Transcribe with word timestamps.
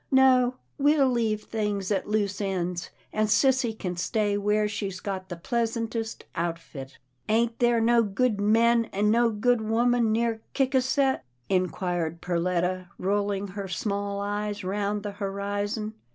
No, 0.09 0.55
we'll 0.79 1.07
leave 1.11 1.43
things 1.43 1.91
at 1.91 2.07
loose 2.07 2.41
ends, 2.41 2.89
and 3.13 3.29
sissy 3.29 3.71
can 3.77 3.95
stay 3.97 4.35
where 4.35 4.67
she's 4.67 4.99
got 4.99 5.29
the 5.29 5.35
pleas 5.35 5.75
antest 5.77 6.23
outfit."" 6.33 6.97
Ain't 7.29 7.59
there 7.59 7.79
no 7.79 8.01
good 8.01 8.39
men 8.41 8.85
an' 8.85 9.11
no 9.11 9.29
good 9.29 9.61
women 9.61 10.11
near 10.11 10.41
Ciscasset?" 10.55 11.19
inquired 11.49 12.19
Perletta, 12.19 12.87
rolling 12.97 13.49
her 13.49 13.67
small 13.67 14.19
eyes 14.19 14.63
round 14.63 15.03
the 15.03 15.11
horizon. 15.11 15.93